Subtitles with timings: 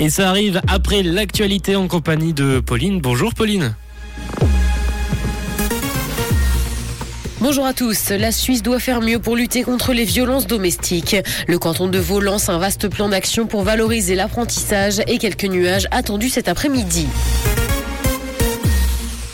[0.00, 3.00] Et ça arrive après l'actualité en compagnie de Pauline.
[3.00, 3.74] Bonjour Pauline.
[7.40, 8.10] Bonjour à tous.
[8.10, 11.16] La Suisse doit faire mieux pour lutter contre les violences domestiques.
[11.46, 15.88] Le canton de Vaud lance un vaste plan d'action pour valoriser l'apprentissage et quelques nuages
[15.90, 17.06] attendus cet après-midi.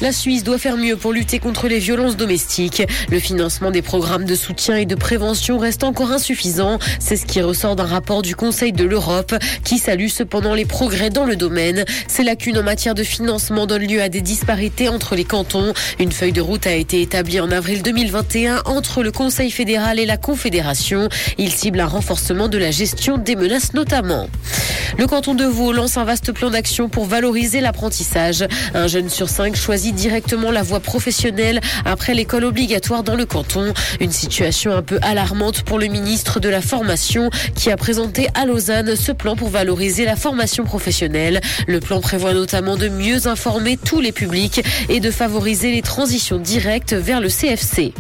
[0.01, 2.83] La Suisse doit faire mieux pour lutter contre les violences domestiques.
[3.11, 6.79] Le financement des programmes de soutien et de prévention reste encore insuffisant.
[6.99, 9.35] C'est ce qui ressort d'un rapport du Conseil de l'Europe
[9.65, 11.85] qui salue cependant les progrès dans le domaine.
[12.09, 15.73] Ces lacunes en matière de financement donnent lieu à des disparités entre les cantons.
[16.01, 20.07] Une feuille de route a été établie en avril 2021 entre le Conseil fédéral et
[20.07, 21.09] la Confédération.
[21.39, 24.29] Il cible un renforcement de la gestion des menaces notamment.
[24.97, 28.45] Le canton de Vaud lance un vaste plan d'action pour valoriser l'apprentissage.
[28.75, 33.75] Un jeune sur cinq choisit directement la voie professionnelle après l'école obligatoire dans le canton.
[34.01, 38.47] Une situation un peu alarmante pour le ministre de la Formation qui a présenté à
[38.47, 41.41] Lausanne ce plan pour valoriser la formation professionnelle.
[41.67, 46.39] Le plan prévoit notamment de mieux informer tous les publics et de favoriser les transitions
[46.39, 47.93] directes vers le CFC.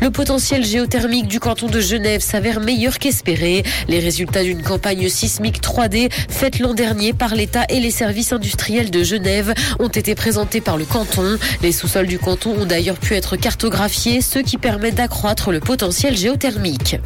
[0.00, 3.62] Le potentiel géothermique du canton de Genève s'avère meilleur qu'espéré.
[3.86, 8.90] Les résultats d'une campagne sismique 3D faite l'an dernier par l'État et les services industriels
[8.90, 11.38] de Genève ont été présentés par le canton.
[11.62, 16.16] Les sous-sols du canton ont d'ailleurs pu être cartographiés, ce qui permet d'accroître le potentiel
[16.16, 16.96] géothermique.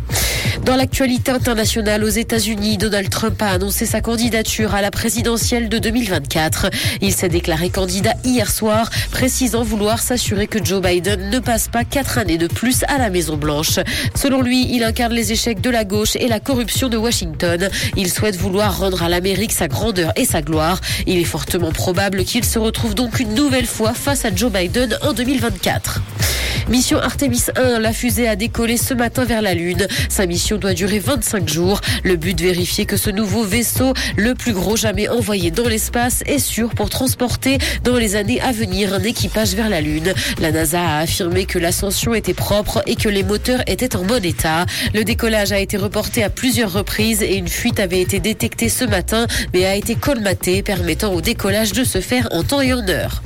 [0.64, 5.78] Dans l'actualité internationale aux États-Unis, Donald Trump a annoncé sa candidature à la présidentielle de
[5.78, 6.70] 2024.
[7.02, 11.84] Il s'est déclaré candidat hier soir, précisant vouloir s'assurer que Joe Biden ne passe pas
[11.84, 13.78] quatre années de plus à la Maison Blanche.
[14.14, 17.68] Selon lui, il incarne les échecs de la gauche et la corruption de Washington.
[17.96, 20.80] Il souhaite vouloir rendre à l'Amérique sa grandeur et sa gloire.
[21.06, 24.98] Il est fortement probable qu'il se retrouve donc une nouvelle fois face à Joe Biden
[25.02, 26.00] en 2024.
[26.68, 29.86] Mission Artemis 1, la fusée a décollé ce matin vers la Lune.
[30.08, 31.80] Sa mission doit durer 25 jours.
[32.02, 36.22] Le but de vérifier que ce nouveau vaisseau, le plus gros jamais envoyé dans l'espace,
[36.26, 40.12] est sûr pour transporter dans les années à venir un équipage vers la Lune.
[40.40, 44.24] La NASA a affirmé que l'ascension était propre et que les moteurs étaient en bon
[44.24, 44.66] état.
[44.94, 48.84] Le décollage a été reporté à plusieurs reprises et une fuite avait été détectée ce
[48.84, 52.86] matin mais a été colmatée permettant au décollage de se faire en temps et en
[52.88, 53.22] heure.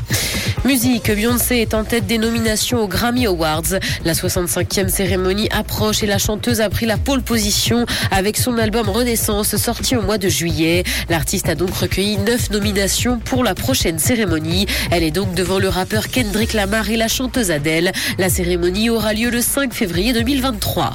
[0.68, 3.78] Musique, Beyoncé est en tête des nominations aux Grammy Awards.
[4.04, 8.90] La 65e cérémonie approche et la chanteuse a pris la pole position avec son album
[8.90, 10.84] Renaissance sorti au mois de juillet.
[11.08, 14.66] L'artiste a donc recueilli 9 nominations pour la prochaine cérémonie.
[14.90, 17.90] Elle est donc devant le rappeur Kendrick Lamar et la chanteuse Adele.
[18.18, 20.94] La cérémonie aura lieu le 5 février 2023.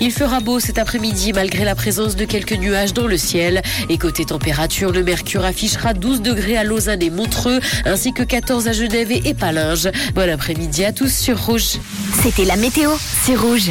[0.00, 3.62] Il fera beau cet après-midi malgré la présence de quelques nuages dans le ciel.
[3.88, 8.68] Et côté température, le mercure affichera 12 degrés à Lausanne et Montreux, ainsi que 14
[8.68, 9.90] à Genève et Palinges.
[10.14, 11.78] Bon après-midi à tous sur Rouge.
[12.22, 12.90] C'était la météo,
[13.24, 13.70] c'est Rouge.